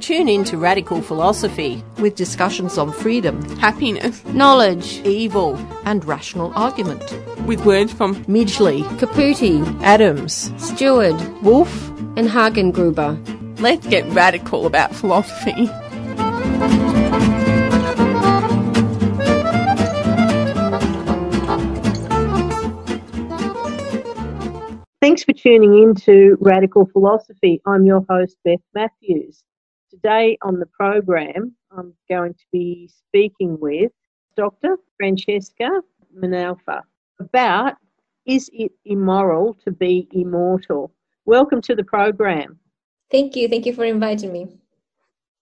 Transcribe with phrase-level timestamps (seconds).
[0.00, 7.02] Tune in to Radical Philosophy with discussions on freedom, happiness, knowledge, evil, and rational argument.
[7.46, 13.60] With words from Midgley, Caputi, Adams, Stewart, Wolf, and Hagengruber.
[13.60, 15.68] Let's get radical about philosophy.
[25.00, 27.62] Thanks for tuning in to Radical Philosophy.
[27.64, 29.42] I'm your host, Beth Matthews.
[30.02, 33.90] Today on the program, I'm going to be speaking with
[34.36, 34.76] Dr.
[34.98, 35.80] Francesca
[36.12, 36.82] Minerva
[37.18, 37.76] about
[38.26, 40.92] is it immoral to be immortal?
[41.24, 42.58] Welcome to the program.
[43.10, 43.48] Thank you.
[43.48, 44.58] Thank you for inviting me.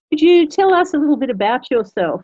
[0.09, 2.23] Could you tell us a little bit about yourself?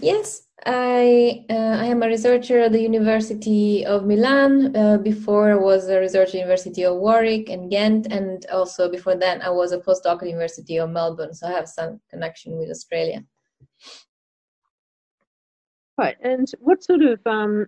[0.00, 4.76] Yes, I uh, I am a researcher at the University of Milan.
[4.76, 9.16] Uh, before I was a researcher at University of Warwick and Ghent, and also before
[9.16, 11.32] that I was a postdoc at the University of Melbourne.
[11.32, 13.24] So I have some connection with Australia.
[15.96, 17.66] Right, and what sort of um,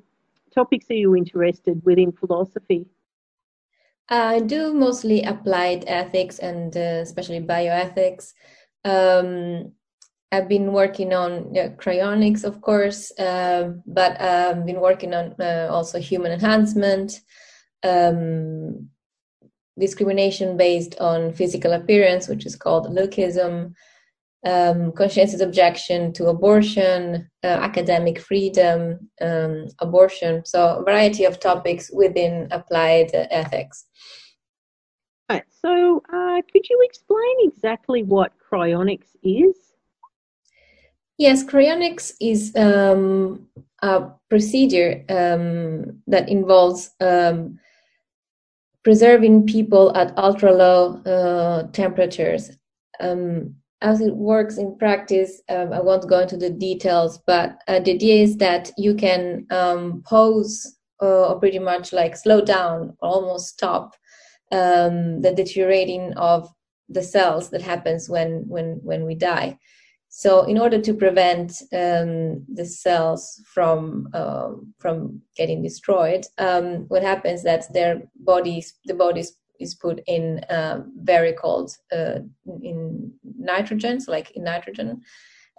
[0.55, 2.85] topics are you interested within philosophy?
[4.11, 8.33] I do mostly applied ethics and uh, especially bioethics.
[8.85, 9.73] Um,
[10.31, 15.69] I've been working on yeah, cryonics, of course, uh, but I've been working on uh,
[15.71, 17.21] also human enhancement,
[17.83, 18.89] um,
[19.79, 23.73] discrimination based on physical appearance, which is called lookism,
[24.45, 30.45] um, conscientious objection to abortion, uh, academic freedom, um, abortion.
[30.45, 33.87] So, a variety of topics within applied ethics.
[35.31, 35.45] Right.
[35.51, 39.68] So, uh, could you explain exactly what cryonics is?
[41.19, 43.49] Yes, cryonics is um,
[43.83, 47.59] a procedure um, that involves um,
[48.85, 52.57] preserving people at ultra low uh, temperatures.
[53.01, 57.81] Um, as it works in practice, um, I won't go into the details, but uh,
[57.81, 62.97] the idea is that you can um, pose uh, or pretty much like slow down,
[63.03, 63.97] almost stop
[64.51, 66.49] the deteriorating of
[66.89, 69.59] the cells that happens when when when we die.
[70.11, 77.03] So, in order to prevent um, the cells from um, from getting destroyed, um, what
[77.03, 82.21] happens is that their bodies, the bodies is put in uh, very cold uh,
[82.63, 85.03] in nitrogen, so like in nitrogen.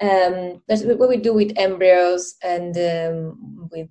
[0.02, 3.90] Um, that's what we do with embryos and um, with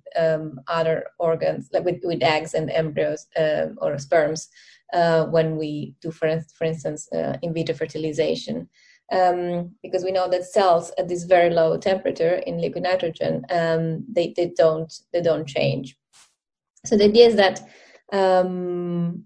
[0.67, 4.49] other organs, like with, with eggs and embryos uh, or sperms,
[4.91, 8.67] uh, when we do, for, for instance, uh, in vitro fertilization
[9.11, 14.05] um, because we know that cells at this very low temperature in liquid nitrogen um,
[14.11, 15.97] they, they don't they don't change.
[16.85, 17.67] So the idea is that
[18.13, 19.25] um,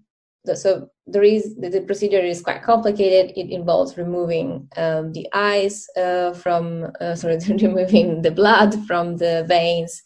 [0.52, 3.32] so there is the, procedure is quite complicated.
[3.36, 9.44] It involves removing um, the eyes uh, from uh, sorry removing the blood from the
[9.48, 10.02] veins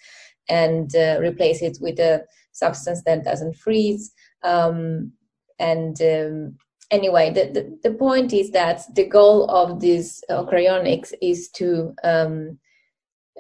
[0.49, 4.13] and uh, replace it with a substance that doesn't freeze.
[4.45, 5.13] Um,
[5.59, 6.57] and um,
[6.91, 11.95] anyway, the, the, the, point is that the goal of this uh, cryonics is to
[12.05, 12.59] um,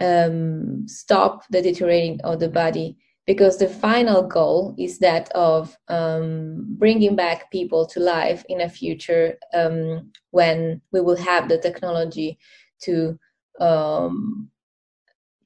[0.00, 6.64] um, stop the deteriorating of the body because the final goal is that of um,
[6.78, 12.38] bringing back people to life in a future um, when we will have the technology
[12.81, 13.19] to
[13.60, 14.48] um,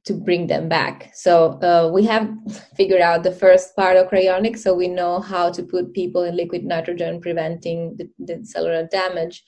[0.04, 1.10] to bring them back.
[1.14, 2.28] So uh, we have
[2.76, 6.36] figured out the first part of cryonics, so we know how to put people in
[6.36, 9.44] liquid nitrogen, preventing the, the cellular damage,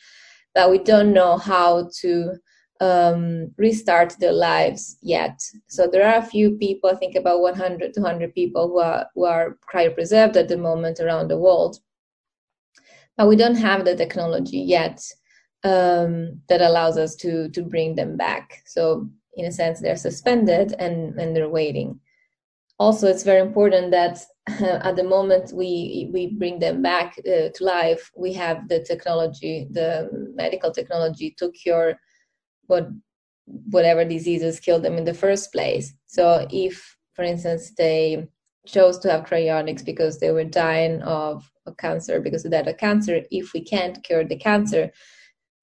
[0.55, 2.35] but we don't know how to
[2.81, 5.41] um, restart their lives yet.
[5.69, 9.25] So there are a few people, I think about 100, 200 people who are who
[9.25, 11.79] are cryopreserved at the moment around the world,
[13.17, 15.01] but we don't have the technology yet
[15.63, 18.63] um, that allows us to to bring them back.
[18.67, 22.01] So in a sense they're suspended and and they're waiting.
[22.79, 24.19] Also it's very important that
[24.61, 28.81] uh, at the moment we we bring them back uh, to life we have the
[28.81, 31.95] technology the medical technology to cure
[32.67, 32.89] what
[33.47, 35.93] whatever diseases killed them in the first place.
[36.07, 38.27] So if for instance they
[38.67, 42.75] chose to have cryonics because they were dying of a cancer because of that a
[42.75, 44.91] cancer if we can't cure the cancer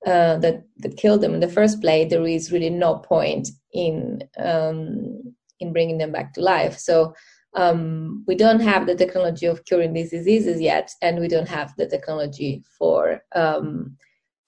[0.05, 4.23] uh, that that killed them in the first place, there is really no point in
[4.37, 6.77] um, in bringing them back to life.
[6.77, 7.13] So
[7.53, 11.73] um, we don't have the technology of curing these diseases yet, and we don't have
[11.77, 13.97] the technology for um,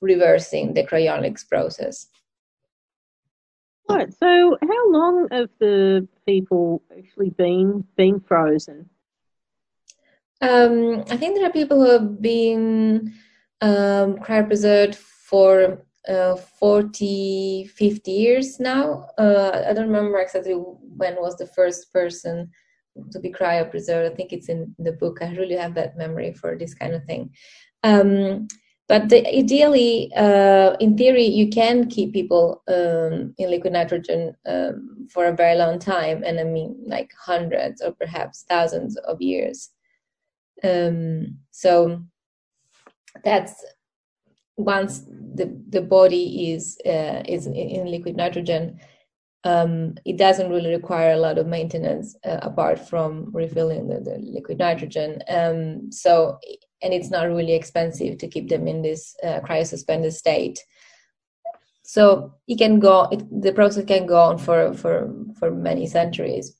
[0.01, 2.07] reversing the cryonics process.
[3.89, 4.11] Right.
[4.13, 8.89] So, how long have the people actually been been frozen?
[10.41, 13.13] Um, I think there are people who have been
[13.61, 14.95] um, cryopreserved
[15.33, 19.07] for uh, 40, 50 years now.
[19.17, 22.51] Uh, I don't remember exactly when was the first person
[23.11, 24.11] to be cryopreserved.
[24.11, 25.23] I think it's in the book.
[25.23, 27.31] I really have that memory for this kind of thing.
[27.81, 28.47] Um,
[28.87, 35.07] but the, ideally, uh, in theory, you can keep people um, in liquid nitrogen um,
[35.11, 39.71] for a very long time, and I mean like hundreds or perhaps thousands of years.
[40.63, 42.03] Um, so
[43.23, 43.65] that's
[44.57, 45.01] once
[45.35, 48.79] the the body is uh, is in liquid nitrogen,
[49.43, 54.17] um, it doesn't really require a lot of maintenance uh, apart from refilling the, the
[54.19, 55.21] liquid nitrogen.
[55.27, 56.39] Um, so,
[56.81, 60.59] and it's not really expensive to keep them in this uh, cryosuspended state.
[61.83, 63.09] So it can go.
[63.11, 66.55] It, the process can go on for for for many centuries.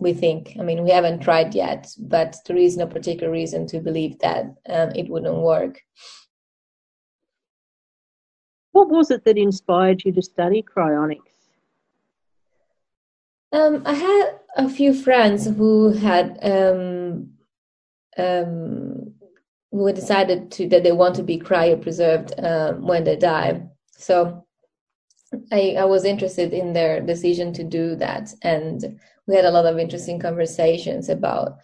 [0.00, 0.56] We think.
[0.58, 4.44] I mean, we haven't tried yet, but there is no particular reason to believe that
[4.68, 5.80] um, it wouldn't work.
[8.72, 11.20] What was it that inspired you to study cryonics?
[13.52, 17.30] Um, I had a few friends who had um,
[18.18, 19.14] um,
[19.70, 23.62] who decided to that they want to be cryopreserved um, when they die.
[23.90, 24.44] So
[25.52, 29.66] I, I was interested in their decision to do that, and we had a lot
[29.66, 31.58] of interesting conversations about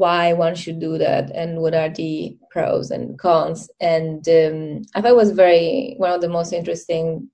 [0.00, 3.68] why one should do that and what are the pros and cons.
[3.80, 7.28] And um, I thought it was very one of the most interesting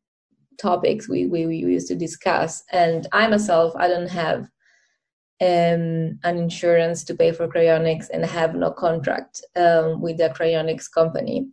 [0.59, 2.65] topics we, we, we used to discuss.
[2.73, 4.41] And I myself, I don't have
[5.41, 10.91] um, an insurance to pay for cryonics and have no contract um, with the cryonics
[10.91, 11.47] company.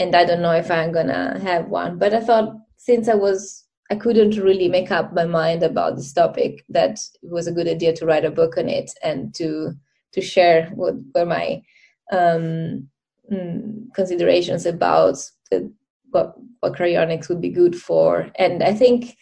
[0.00, 1.98] And I don't know if I'm gonna have one.
[1.98, 6.12] But I thought since I was I couldn't really make up my mind about this
[6.14, 9.76] topic that it was a good idea to write a book on it and to
[10.12, 11.62] to share what were my
[12.10, 12.88] um,
[13.30, 15.16] mm, considerations about
[15.50, 15.72] the
[16.10, 18.30] what what cryonics would be good for.
[18.36, 19.16] And i think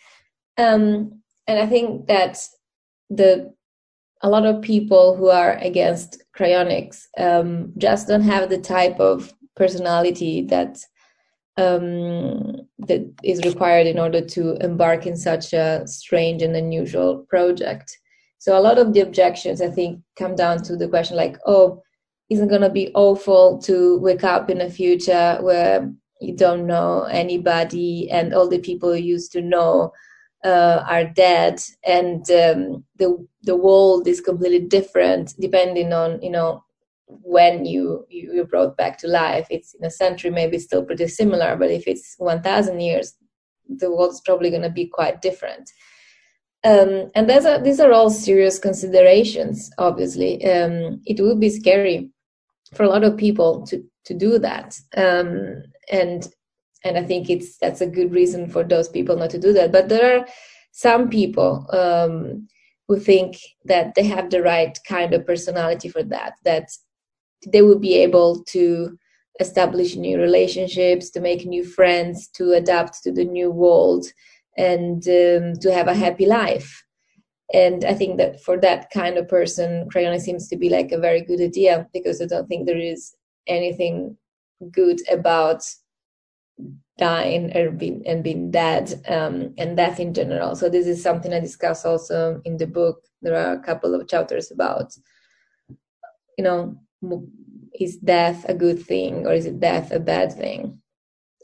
[0.58, 2.38] um and i think that
[3.08, 3.52] the
[4.22, 9.32] a lot of people who are against cryonics um just don't have the type of
[9.56, 10.78] personality that
[11.56, 17.96] um that is required in order to embark in such a strange and unusual project
[18.40, 21.80] so a lot of the objections i think come down to the question like oh
[22.30, 27.02] isn't going to be awful to wake up in a future where you don't know
[27.04, 29.92] anybody and all the people you used to know
[30.44, 36.62] uh, are dead and um, the the world is completely different depending on you know
[37.06, 39.46] when you you are brought back to life.
[39.50, 43.14] It's in a century maybe still pretty similar but if it's 1000 years
[43.68, 45.70] the world's probably going to be quite different
[46.64, 50.44] um, and these are, these are all serious considerations obviously.
[50.44, 52.10] Um, it would be scary
[52.74, 54.78] for a lot of people to to do that.
[54.96, 56.26] Um, and
[56.84, 59.72] and i think it's that's a good reason for those people not to do that.
[59.72, 60.26] But there are
[60.72, 62.48] some people um,
[62.88, 66.68] who think that they have the right kind of personality for that that
[67.46, 68.98] they will be able to
[69.40, 74.06] establish new relationships to make new friends to adapt to the new world
[74.56, 76.84] and um, to have a happy life.
[77.52, 81.00] And i think that for that kind of person cryonics seems to be like a
[81.00, 83.16] very good idea because i don't think there is
[83.48, 84.16] anything
[84.70, 85.64] good about
[86.98, 90.54] dying or being and being dead um, and death in general.
[90.54, 93.02] So this is something i discuss also in the book.
[93.22, 94.94] There are a couple of chapters about
[96.38, 96.78] you know
[97.80, 100.80] is death a good thing or is it death a bad thing?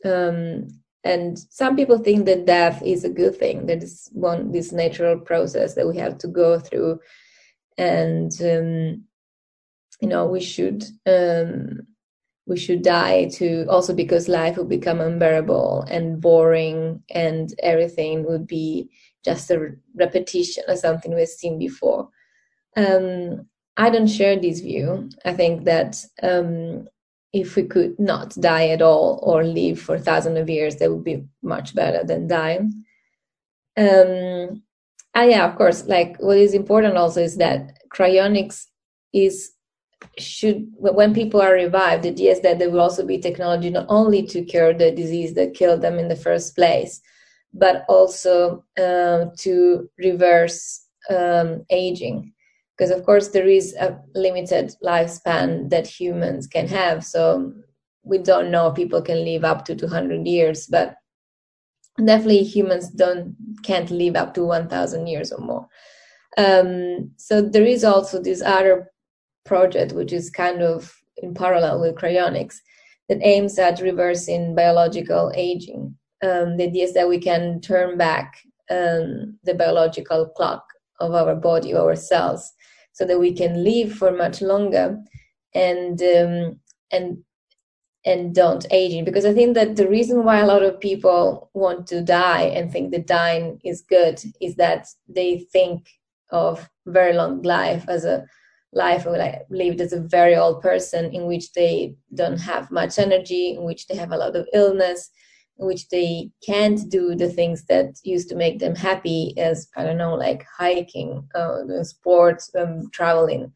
[0.04, 0.68] Um,
[1.06, 5.18] and some people think that death is a good thing that is one this natural
[5.18, 6.98] process that we have to go through.
[7.78, 9.04] And um,
[10.00, 11.86] you know we should um,
[12.46, 18.46] we should die to also because life would become unbearable and boring and everything would
[18.46, 18.90] be
[19.25, 22.08] just a repetition of something we've seen before.
[22.76, 23.46] Um,
[23.78, 25.10] i don't share this view.
[25.25, 26.88] I think that um,
[27.33, 31.04] if we could not die at all or live for thousands of years, that would
[31.04, 32.85] be much better than dying.
[33.76, 34.62] Um,
[35.14, 38.64] and yeah, of course, like what is important also is that cryonics
[39.12, 39.52] is
[40.18, 43.87] should when people are revived, the idea is that there will also be technology not
[43.88, 47.00] only to cure the disease that killed them in the first place,
[47.52, 52.33] but also uh, to reverse um, aging
[52.76, 57.52] because of course there is a limited lifespan that humans can have so
[58.04, 60.97] we don't know people can live up to 200 years but
[62.04, 65.68] definitely humans don't can't live up to 1000 years or more.
[66.37, 68.90] Um, so there is also this other
[69.45, 72.56] project which is kind of in parallel with cryonics
[73.09, 75.97] that aims at reversing biological aging.
[76.23, 78.38] Um, the idea is that we can turn back
[78.71, 80.64] um, the biological clock
[81.00, 82.52] of our body our cells
[82.97, 84.99] so that we can live for much longer
[85.55, 86.59] and um,
[86.91, 87.19] and
[88.07, 89.05] and don't aging.
[89.05, 92.73] Because i think that the reason why a lot of people want to die and
[92.73, 95.87] think that dying is good is that they think
[96.31, 98.25] of very long life as a
[98.73, 103.55] life like lived as a very old person in which they don't have much energy
[103.57, 105.11] in which they have a lot of illness
[105.58, 109.96] which they can't do the things that used to make them happy as i don't
[109.96, 113.52] know like hiking uh, sports um, traveling.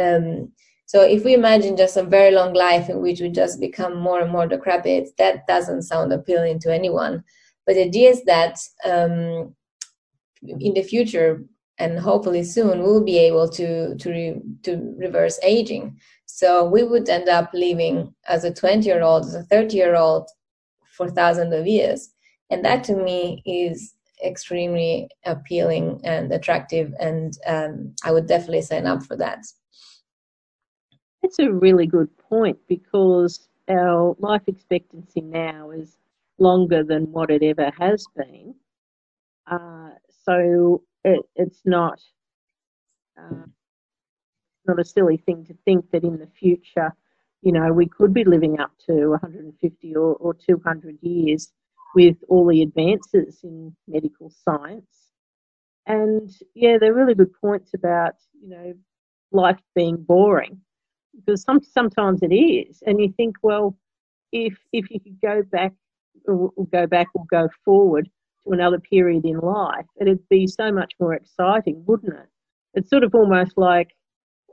[0.00, 0.52] Um,
[0.86, 4.20] so if we imagine just a very long life in which we just become more
[4.20, 7.22] and more decrepit that doesn't sound appealing to anyone.
[7.64, 9.54] But the idea is that um,
[10.42, 11.44] in the future
[11.78, 15.96] and hopefully soon we'll be able to to re, to reverse aging.
[16.26, 19.94] So we would end up living as a 20 year old as a 30 year
[19.94, 20.28] old
[21.00, 22.10] for thousands of years.
[22.50, 26.92] And that to me is extremely appealing and attractive.
[27.00, 29.38] And um, I would definitely sign up for that.
[31.22, 35.96] That's a really good point because our life expectancy now is
[36.38, 38.54] longer than what it ever has been.
[39.50, 39.92] Uh,
[40.26, 41.98] so it, it's not
[43.18, 43.46] uh,
[44.66, 46.92] not a silly thing to think that in the future
[47.42, 51.52] you know, we could be living up to 150 or, or 200 years
[51.94, 55.10] with all the advances in medical science.
[55.86, 58.74] And yeah, they're really good points about, you know,
[59.32, 60.60] life being boring
[61.16, 62.82] because some, sometimes it is.
[62.86, 63.76] And you think, well,
[64.32, 65.72] if, if you could go back
[66.26, 68.08] or, go back or go forward
[68.44, 72.28] to another period in life, it'd be so much more exciting, wouldn't it?
[72.74, 73.90] It's sort of almost like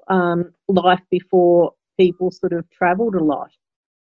[0.07, 3.51] um, life before people sort of travelled a lot.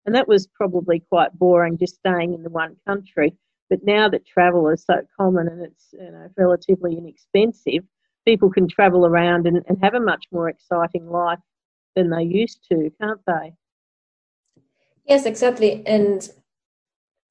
[0.05, 3.35] And that was probably quite boring just staying in the one country.
[3.69, 7.83] But now that travel is so common and it's you know, relatively inexpensive,
[8.25, 11.39] people can travel around and, and have a much more exciting life
[11.95, 13.53] than they used to, can't they?
[15.05, 15.85] Yes, exactly.
[15.85, 16.29] And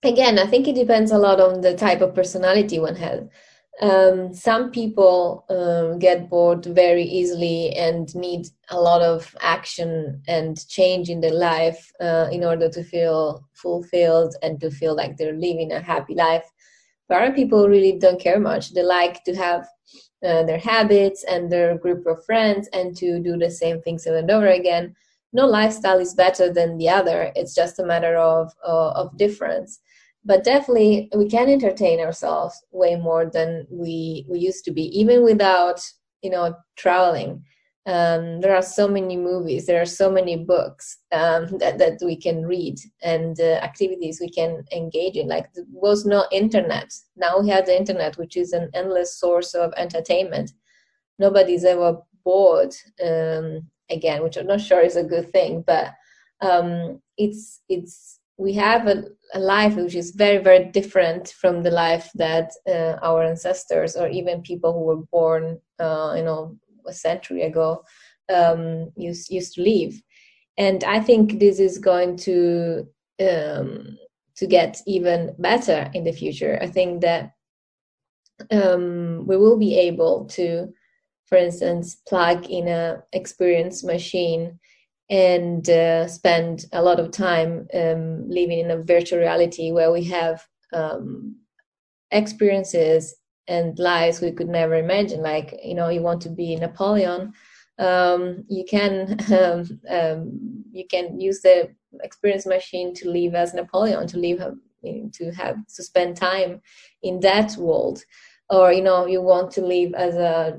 [0.02, 3.28] again, I think it depends a lot on the type of personality one has
[3.80, 10.68] um, some people um, get bored very easily and need a lot of action and
[10.68, 15.32] change in their life uh, in order to feel fulfilled and to feel like they're
[15.32, 16.44] living a happy life.
[17.08, 18.75] But other people really don't care much.
[18.75, 19.66] They like to have
[20.25, 24.18] uh, their habits and their group of friends and to do the same things over
[24.18, 24.94] and over again.
[25.32, 27.32] No lifestyle is better than the other.
[27.34, 29.80] It's just a matter of uh, of difference
[30.24, 35.22] but definitely we can entertain ourselves way more than we we used to be even
[35.22, 35.80] without
[36.22, 37.44] you know traveling.
[37.86, 42.14] Um, there are so many movies there are so many books um, that, that we
[42.14, 45.28] can read and uh, activities we can engage in.
[45.28, 46.92] Like there was no internet.
[47.16, 50.52] Now we have the internet which is an endless source of entertainment.
[51.18, 52.74] Nobody's ever bored
[53.04, 55.92] um, again which i'm not sure is a good thing but
[56.42, 59.04] um, it's it's we have a,
[59.35, 64.09] a, life which is very very different from the life that uh, our ancestors or
[64.09, 66.56] even people who were born uh, you know
[66.87, 67.82] a century ago
[68.35, 69.94] um, used used to live.
[70.56, 72.87] And i think this is going to
[73.28, 73.99] um,
[74.37, 76.59] to get even better in the future.
[76.62, 77.32] I think that
[78.50, 80.73] um, we will be able to
[81.26, 84.59] for instance plug in a experience machine
[85.10, 90.04] and uh, spend a lot of time um, living in a virtual reality where we
[90.04, 91.36] have um,
[92.12, 93.16] experiences
[93.48, 95.20] and lives we could never imagine.
[95.20, 97.32] Like, you know, you want to be Napoleon,
[97.80, 101.70] um, you can um, um, you can use the
[102.02, 104.40] experience machine to live as Napoleon, to live
[105.12, 106.60] to have to spend time
[107.02, 108.02] in that world
[108.50, 110.59] or you know you want to live as a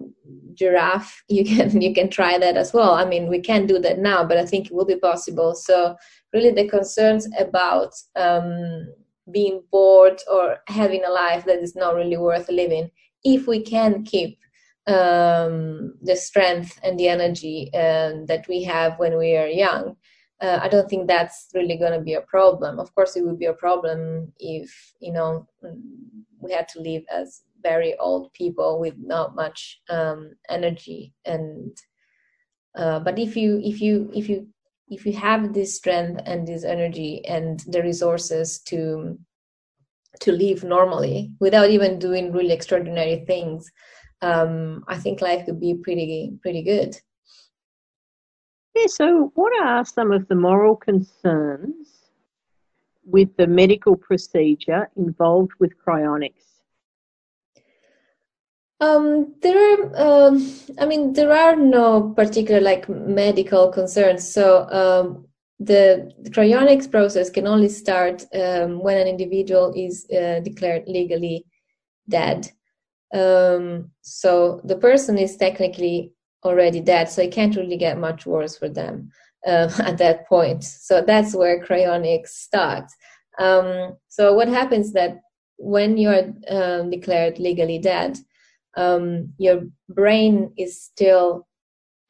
[0.53, 3.99] giraffe you can you can try that as well i mean we can't do that
[3.99, 5.95] now but i think it will be possible so
[6.33, 8.87] really the concerns about um,
[9.31, 12.89] being bored or having a life that is not really worth living
[13.23, 14.37] if we can keep
[14.87, 19.95] um, the strength and the energy uh, that we have when we are young
[20.41, 22.79] uh, I don't think that's really going to be a problem.
[22.79, 25.47] Of course, it would be a problem if you know
[26.39, 31.13] we had to live as very old people with not much um, energy.
[31.25, 31.77] And
[32.75, 34.47] uh, but if you if you if you
[34.91, 39.17] if you have this strength and this energy and the resources to
[40.19, 43.71] to live normally without even doing really extraordinary things
[44.21, 46.95] um, i think life could be pretty pretty good.
[48.75, 51.87] Yeah so what are some of the moral concerns
[53.03, 56.50] with the medical procedure involved with cryonics
[58.81, 64.27] um, there are, um, I mean, there are no particular like medical concerns.
[64.27, 65.27] So um,
[65.59, 71.45] the, the, cryonics process can only start um, when an individual is uh, declared legally
[72.09, 72.49] dead.
[73.13, 78.57] Um, so the person is technically already dead, so it can't really get much worse
[78.57, 79.11] for them
[79.45, 80.63] uh, at that point.
[80.63, 82.95] So that's where cryonics starts.
[83.37, 85.21] Um, so what happens that
[85.57, 86.33] when you're
[86.89, 88.17] declared legally dead,
[88.75, 91.47] um, your brain is still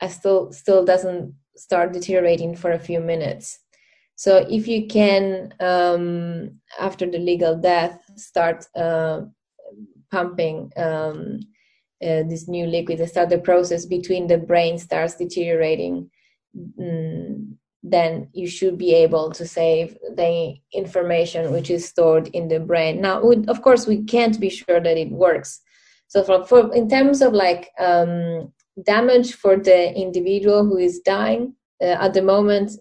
[0.01, 3.59] uh, still still doesn't start deteriorating for a few minutes.
[4.15, 9.21] So if you can um, after the legal death start uh,
[10.11, 11.39] pumping um,
[12.03, 16.09] uh, this new liquid and start the process between the brain starts deteriorating
[16.79, 17.53] mm,
[17.83, 23.01] then you should be able to save the information which is stored in the brain.
[23.01, 25.61] Now of course we can't be sure that it works
[26.11, 28.51] so for, for in terms of like um,
[28.85, 32.73] damage for the individual who is dying, uh, at the moment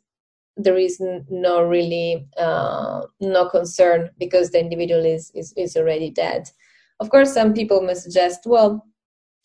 [0.57, 6.51] there is no really uh, no concern because the individual is, is is already dead.
[6.99, 8.85] Of course, some people may suggest, well,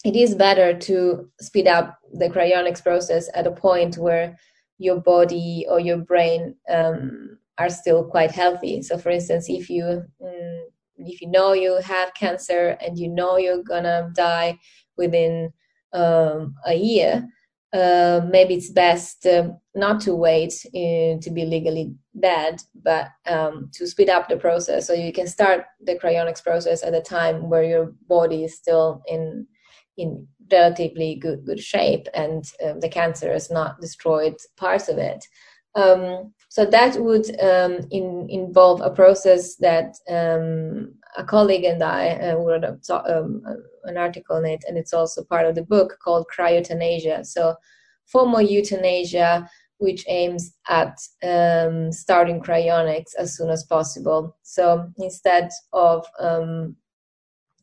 [0.03, 4.35] it is better to speed up the cryonics process at a point where
[4.79, 8.81] your body or your brain um, are still quite healthy.
[8.81, 10.61] So, for instance, if you mm,
[10.97, 14.57] if you know you have cancer and you know you're gonna die
[14.97, 15.51] within
[15.93, 17.27] um, a year,
[17.73, 23.69] uh, maybe it's best uh, not to wait uh, to be legally dead, but um,
[23.73, 27.49] to speed up the process so you can start the cryonics process at a time
[27.49, 29.45] where your body is still in
[29.97, 35.25] in relatively good good shape and um, the cancer has not destroyed parts of it.
[35.75, 42.09] Um, so that would um, in, involve a process that um, a colleague and I
[42.11, 42.77] uh, wrote a,
[43.17, 43.41] um,
[43.83, 47.25] an article on it, and it's also part of the book called Cryoeuthanasia.
[47.25, 47.55] So,
[48.05, 54.37] formal euthanasia, which aims at um, starting cryonics as soon as possible.
[54.43, 56.75] So, instead of um,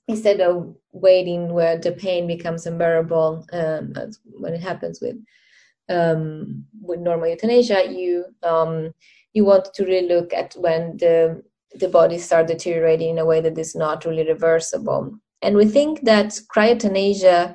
[0.08, 5.16] instead of waiting where the pain becomes unbearable, um, when it happens with
[5.88, 8.92] um, with normal euthanasia, you um,
[9.32, 11.42] you want to really look at when the
[11.74, 15.12] the body start deteriorating in a way that is not really reversible.
[15.40, 17.54] And we think that cryoeuthanasia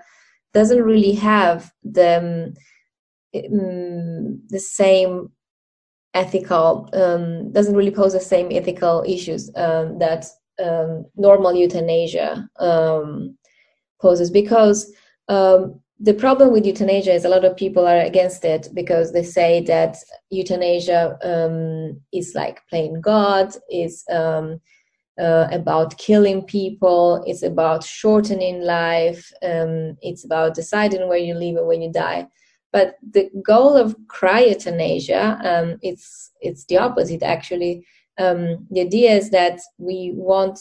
[0.54, 2.54] doesn't really have the
[3.34, 5.32] um, the same
[6.14, 10.26] ethical um, doesn't really pose the same ethical issues um, that
[10.64, 13.38] um, normal euthanasia um,
[14.02, 14.92] poses because
[15.28, 19.24] um, the problem with euthanasia is a lot of people are against it because they
[19.24, 19.98] say that
[20.30, 24.62] euthanasia um, is like playing God, is um,
[25.20, 31.56] uh, about killing people, it's about shortening life, um, it's about deciding where you live
[31.58, 32.28] and when you die.
[32.72, 37.86] But the goal of cryoeuthanasia, um, it's it's the opposite actually.
[38.20, 40.60] Um, the idea is that we want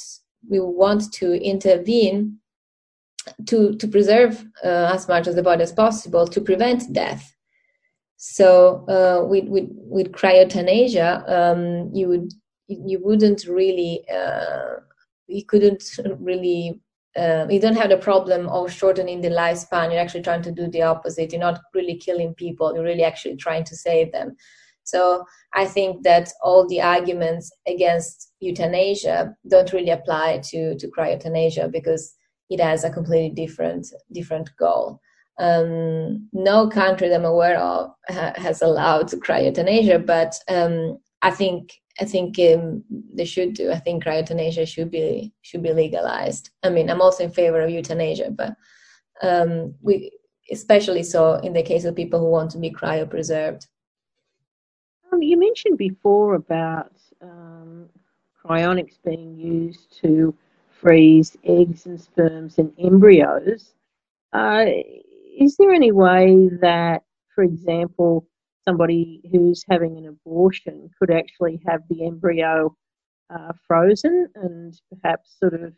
[0.48, 2.38] we want to intervene
[3.46, 7.34] to to preserve uh, as much of the body as possible to prevent death.
[8.16, 10.08] So uh, with with with
[11.28, 12.32] um, you would
[12.68, 14.80] you wouldn't really uh,
[15.26, 15.84] you couldn't
[16.18, 16.80] really
[17.16, 19.90] uh, you don't have the problem of shortening the lifespan.
[19.90, 21.32] You're actually trying to do the opposite.
[21.32, 22.74] You're not really killing people.
[22.74, 24.36] You're really actually trying to save them.
[24.84, 31.70] So I think that all the arguments against euthanasia don't really apply to to cryoeuthanasia
[31.72, 32.14] because
[32.50, 35.00] it has a completely different different goal.
[35.38, 41.72] Um, no country that I'm aware of ha- has allowed cryoeuthanasia, but um, I think
[42.00, 43.70] I think um, they should do.
[43.70, 46.50] I think cryoeuthanasia should be should be legalized.
[46.62, 48.54] I mean, I'm also in favor of euthanasia, but
[49.22, 50.10] um, we
[50.50, 53.66] especially so in the case of people who want to be cryopreserved.
[55.12, 57.88] Um, you mentioned before about um,
[58.44, 60.34] cryonics being used to
[60.86, 63.74] freeze eggs and sperms and embryos.
[64.32, 64.66] Uh,
[65.38, 67.02] is there any way that,
[67.34, 68.28] for example,
[68.64, 72.76] somebody who's having an abortion could actually have the embryo
[73.30, 75.72] uh, frozen and perhaps sort of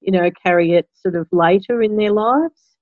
[0.00, 2.76] you know, carry it sort of later in their lives?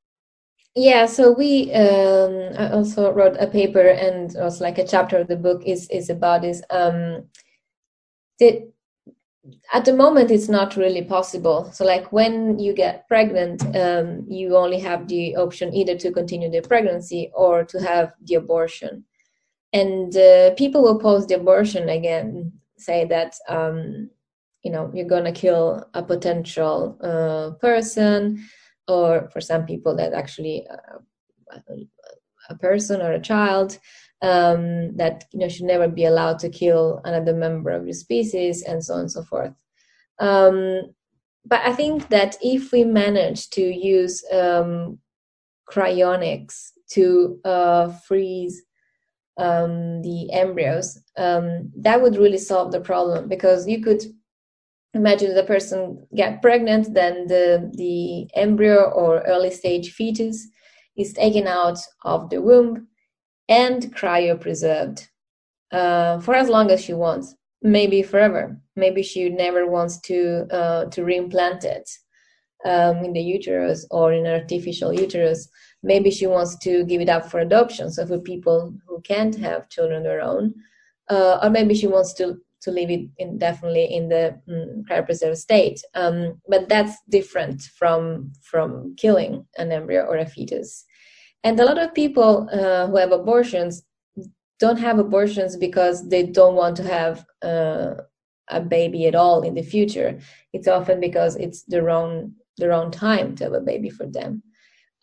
[0.75, 5.29] Yeah, so we um, I also wrote a paper, and was like a chapter of
[5.29, 6.61] the book is is about this.
[6.69, 7.25] Um,
[8.41, 8.71] that
[9.73, 11.71] at the moment it's not really possible.
[11.73, 16.51] So, like when you get pregnant, um, you only have the option either to continue
[16.51, 19.05] the pregnancy or to have the abortion.
[19.73, 24.11] And uh, people will oppose the abortion again, say that um,
[24.63, 28.45] you know you're gonna kill a potential uh, person
[28.89, 31.59] or for some people that actually uh,
[32.49, 33.79] a person or a child
[34.23, 38.63] um, that you know should never be allowed to kill another member of your species
[38.63, 39.53] and so on and so forth.
[40.19, 40.95] Um,
[41.47, 44.99] but i think that if we manage to use um,
[45.71, 48.63] cryonics to uh, freeze
[49.39, 54.03] um, the embryos um, that would really solve the problem because you could
[54.95, 60.49] imagine the person get pregnant then the the embryo or early stage fetus
[60.97, 62.87] is taken out of the womb
[63.49, 65.09] and cryopreserved
[65.73, 70.85] uh, for as long as she wants maybe forever maybe she never wants to uh,
[70.87, 71.89] to reimplant it
[72.65, 75.49] um, in the uterus or in an artificial uterus
[75.83, 79.69] maybe she wants to give it up for adoption so for people who can't have
[79.69, 80.55] children of their own
[81.09, 85.81] uh, or maybe she wants to to leave it indefinitely in the mm, cryopreserved state.
[85.95, 90.85] Um, but that's different from from killing an embryo or a fetus.
[91.47, 93.85] And a lot of people uh, who have abortions
[94.59, 97.95] don't have abortions because they don't want to have uh,
[98.49, 100.19] a baby at all in the future.
[100.53, 104.43] It's often because it's the wrong the wrong time to have a baby for them.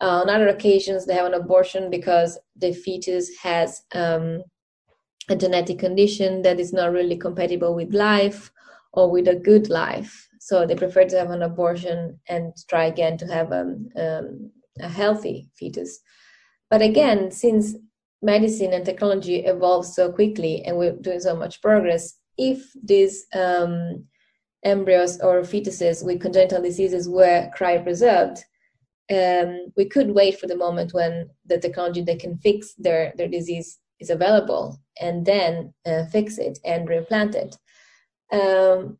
[0.02, 4.42] Uh, on other occasions, they have an abortion because the fetus has um,
[5.30, 8.52] a genetic condition that is not really compatible with life
[8.92, 10.28] or with a good life.
[10.40, 14.88] So they prefer to have an abortion and try again to have um, um, a
[14.88, 16.00] healthy fetus.
[16.74, 17.76] But again, since
[18.20, 24.04] medicine and technology evolve so quickly and we're doing so much progress, if these um,
[24.64, 28.40] embryos or fetuses with congenital diseases were cryopreserved,
[29.08, 33.28] um, we could wait for the moment when the technology that can fix their, their
[33.28, 37.56] disease is available and then uh, fix it and replant it.
[38.32, 38.98] Um,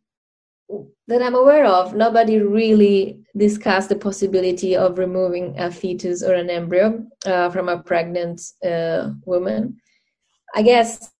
[1.08, 6.50] that I'm aware of, nobody really discussed the possibility of removing a fetus or an
[6.50, 9.76] embryo uh, from a pregnant uh, woman.
[10.54, 11.10] I guess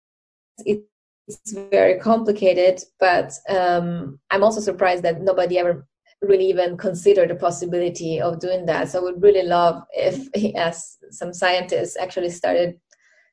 [0.65, 5.87] it's very complicated, but um, I'm also surprised that nobody ever
[6.23, 8.89] really even considered the possibility of doing that.
[8.89, 12.79] So I would really love if, as some scientists actually started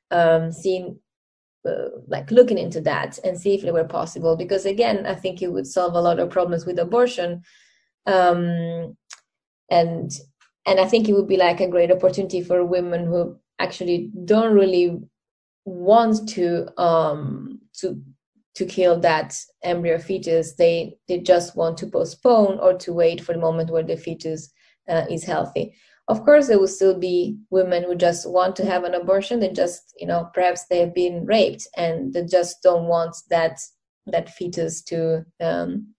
[0.09, 0.99] um, seeing
[1.67, 4.35] uh, like looking into that and see if it were possible.
[4.35, 7.43] Because again i think it would solve a lot of problems with abortion.
[8.05, 8.97] Um,
[9.69, 10.11] and
[10.65, 14.53] and i think it would be like a great opportunity for women who actually don't
[14.53, 14.99] really
[15.65, 18.01] want to um to
[18.53, 20.55] to kill that embryo fetus.
[20.55, 24.51] They they just want to postpone or to wait for the moment where the fetus
[24.89, 25.73] uh, is healthy
[26.11, 29.39] of course there will still be women who just want to have an abortion.
[29.39, 33.59] They just you know perhaps they've been raped and they just don't want that
[34.07, 35.93] that fetus to um,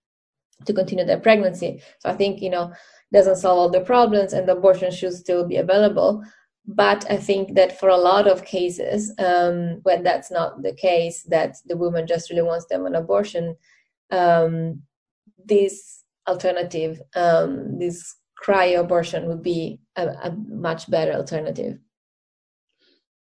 [0.66, 1.82] to continue their pregnancy.
[2.00, 2.72] So i think you know
[3.12, 6.22] doesn't solve all the problems and the abortion should still be available.
[6.66, 11.24] But i think that for a lot of cases um, when that's not the case
[11.34, 13.56] that the woman just really wants them an abortion
[14.10, 14.82] um,
[15.44, 21.78] this alternative um, this cryo abortion would be a, a much better alternative.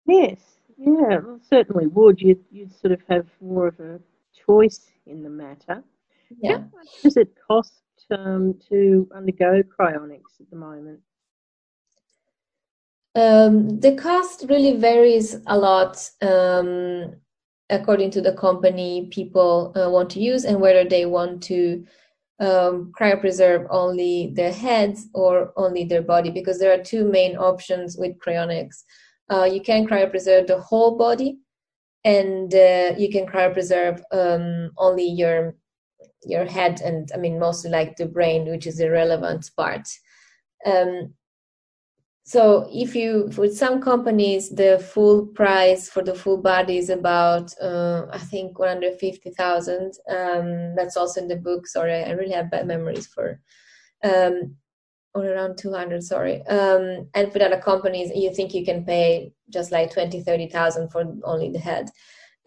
[0.06, 0.40] Yes,
[0.76, 2.20] yeah, well, certainly would.
[2.20, 4.00] You'd, you'd sort of have more of a
[4.46, 5.82] choice in the matter.
[6.40, 6.58] Yeah.
[6.58, 11.00] How much does it cost um, to undergo cryonics at the moment?
[13.14, 17.16] Um, the cost really varies a lot um,
[17.68, 21.84] according to the company people uh, want to use and whether they want to
[22.40, 27.96] um, cryopreserve only their heads or only their body because there are two main options
[27.96, 28.82] with cryonics.
[29.30, 31.38] Uh, you can cryopreserve the whole body,
[32.04, 35.56] and uh, you can cryopreserve um, only your
[36.22, 39.88] your head and I mean mostly like the brain, which is the relevant part.
[40.66, 41.14] Um,
[42.30, 47.52] so if you with some companies the full price for the full body is about
[47.60, 52.68] uh, i think 150000 um, that's also in the book sorry i really have bad
[52.68, 53.40] memories for
[54.04, 54.54] um,
[55.14, 59.72] or around 200 sorry um, and for other companies you think you can pay just
[59.72, 61.90] like 20 30000 for only the head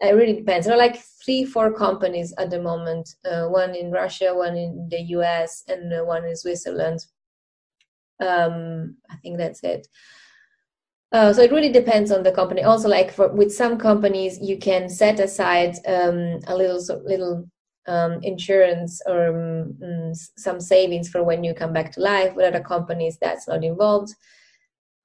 [0.00, 0.66] it really depends.
[0.66, 3.08] There are like three, four companies at the moment.
[3.24, 7.06] Uh, one in Russia, one in the US, and uh, one in Switzerland.
[8.20, 9.86] Um, I think that's it.
[11.12, 12.64] Uh, so it really depends on the company.
[12.64, 17.48] Also, like for, with some companies, you can set aside um, a little little
[17.86, 22.34] um, insurance or um, some savings for when you come back to life.
[22.34, 24.12] With other companies, that's not involved.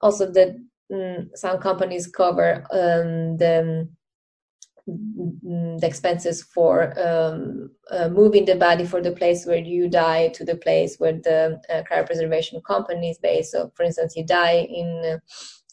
[0.00, 0.58] Also, the
[0.90, 3.88] mm, some companies cover um, the
[5.80, 10.44] the expenses for um, uh, moving the body for the place where you die to
[10.44, 13.52] the place where the uh, cryopreservation company is based.
[13.52, 15.18] So, for instance, you die in uh,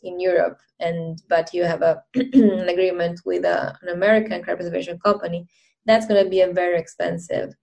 [0.04, 5.02] in Europe, and but you have a an agreement with a, uh, an American cryopreservation
[5.02, 5.48] company.
[5.86, 7.54] That's going to be a very expensive.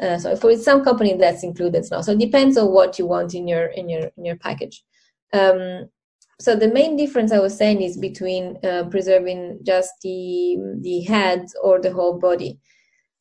[0.00, 2.00] Uh, so, for some company, that's included now.
[2.00, 4.82] So, it depends on what you want in your in your in your package.
[5.32, 5.88] Um,
[6.42, 11.46] so the main difference I was saying is between uh, preserving just the the head
[11.62, 12.58] or the whole body.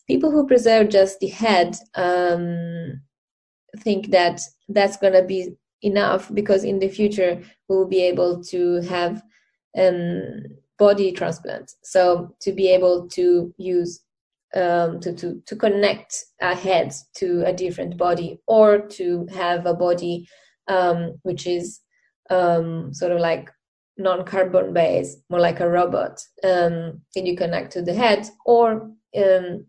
[0.07, 2.99] People who preserve just the head um,
[3.77, 5.53] think that that's to be
[5.84, 9.21] enough because in the future we will be able to have
[9.77, 10.43] um,
[10.79, 11.71] body transplant.
[11.84, 14.01] So to be able to use
[14.55, 19.75] um, to, to, to connect a head to a different body or to have a
[19.75, 20.27] body
[20.67, 21.81] um, which is
[22.31, 23.51] um, sort of like
[23.97, 29.65] non-carbon based, more like a robot um, that you connect to the head, or um,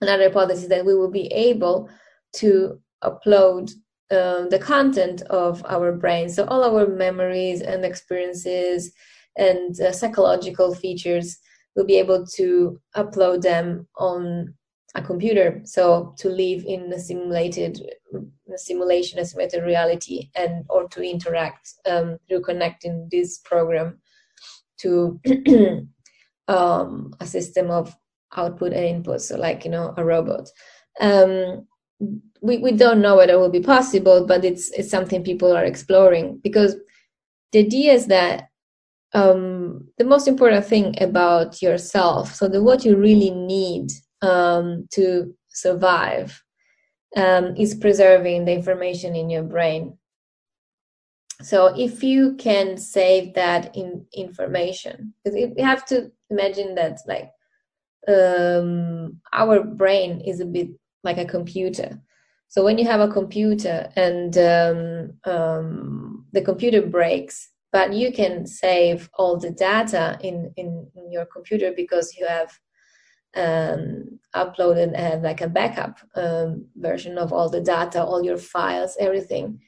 [0.00, 1.88] another hypothesis that we will be able
[2.34, 3.72] to upload
[4.10, 8.92] um, the content of our brain, so all our memories and experiences
[9.36, 11.38] and uh, psychological features,
[11.74, 14.54] we'll be able to upload them on
[14.94, 15.60] a computer.
[15.64, 17.80] So to live in a simulated
[18.52, 23.98] a simulation, a simulated reality, and or to interact um, through connecting this program
[24.78, 25.20] to
[26.48, 27.96] um, a system of
[28.36, 29.20] output and input.
[29.20, 30.48] So like you know a robot.
[31.00, 31.66] Um,
[32.40, 35.64] we we don't know whether it will be possible, but it's it's something people are
[35.64, 36.76] exploring because
[37.52, 38.48] the idea is that
[39.14, 43.90] um, the most important thing about yourself, so the what you really need
[44.24, 46.42] um, to survive
[47.16, 49.96] um, is preserving the information in your brain.
[51.42, 57.30] So if you can save that in information, because you have to imagine that like
[58.08, 60.68] um, our brain is a bit
[61.02, 62.00] like a computer.
[62.48, 68.46] So when you have a computer and um, um, the computer breaks, but you can
[68.46, 72.56] save all the data in, in, in your computer because you have
[73.36, 78.38] um, upload and have like a backup um, version of all the data, all your
[78.38, 79.60] files, everything.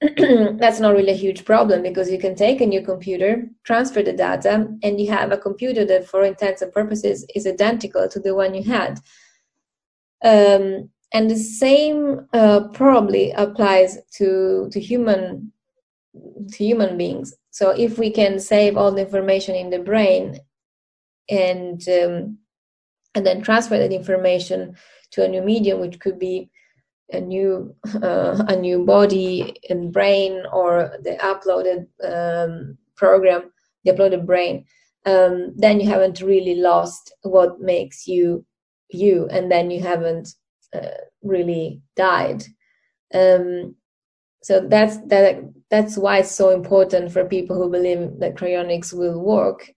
[0.16, 4.14] That's not really a huge problem because you can take a new computer, transfer the
[4.14, 8.34] data, and you have a computer that, for intents and purposes, is identical to the
[8.34, 8.98] one you had.
[10.24, 15.52] Um, and the same uh, probably applies to to human
[16.14, 17.34] to human beings.
[17.50, 20.38] So if we can save all the information in the brain
[21.28, 22.38] and um,
[23.14, 24.76] and then transfer that information
[25.12, 26.50] to a new medium, which could be
[27.12, 33.50] a new uh, a new body and brain or the uploaded um, program,
[33.84, 34.64] the uploaded brain.
[35.06, 38.44] Um, then you haven't really lost what makes you
[38.90, 40.28] you, and then you haven't
[40.74, 42.44] uh, really died.
[43.14, 43.76] Um,
[44.42, 45.42] so that's that.
[45.70, 49.70] That's why it's so important for people who believe that cryonics will work.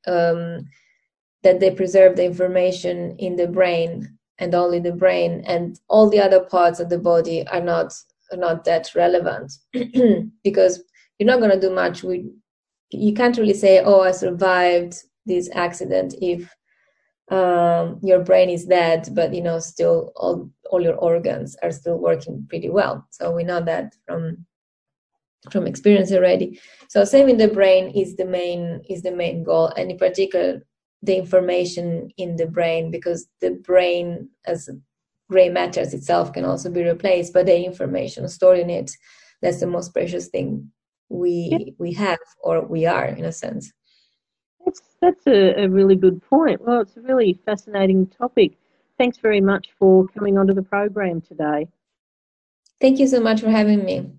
[1.43, 6.19] That they preserve the information in the brain and only the brain and all the
[6.19, 7.93] other parts of the body are not
[8.31, 9.53] are not that relevant.
[10.43, 10.83] Because
[11.19, 12.25] you're not going to do much with
[12.89, 16.53] you can't really say oh i survived this accident if
[17.31, 21.99] um, your brain is dead but you know still all all your organs are still
[21.99, 23.05] working pretty well.
[23.11, 24.45] So we know that from
[25.51, 26.59] from experience already.
[26.89, 29.67] So saving the brain is the main is the main goal.
[29.77, 30.61] And in particular
[31.03, 34.69] the information in the brain because the brain as
[35.29, 38.91] gray matters itself can also be replaced but the information stored in it.
[39.41, 40.71] That's the most precious thing
[41.09, 41.73] we yeah.
[41.77, 43.71] we have or we are in a sense.
[44.63, 46.61] That's that's a, a really good point.
[46.65, 48.53] Well it's a really fascinating topic.
[48.97, 51.67] Thanks very much for coming onto the program today.
[52.79, 54.09] Thank you so much for having me.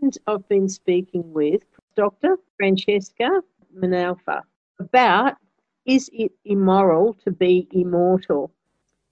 [0.00, 1.62] And i've been speaking with
[1.94, 3.40] dr francesca
[3.72, 4.42] Minerva
[4.80, 5.36] about
[5.84, 8.52] is it immoral to be immortal?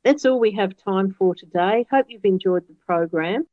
[0.05, 1.87] That's all we have time for today.
[1.91, 3.47] Hope you've enjoyed the program.